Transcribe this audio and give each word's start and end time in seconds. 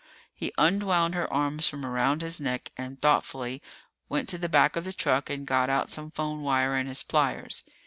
He 0.33 0.51
unwound 0.57 1.13
her 1.13 1.31
arms 1.31 1.67
from 1.67 1.85
around 1.85 2.23
his 2.23 2.41
neck 2.41 2.71
and 2.75 2.99
thoughtfully 2.99 3.61
went 4.09 4.27
to 4.29 4.39
the 4.39 4.49
back 4.49 4.75
of 4.75 4.83
the 4.83 4.93
truck 4.93 5.29
and 5.29 5.45
got 5.45 5.69
out 5.69 5.91
some 5.91 6.09
phone 6.09 6.41
wire 6.41 6.73
and 6.73 6.87
his 6.87 7.03
pliers. 7.03 7.63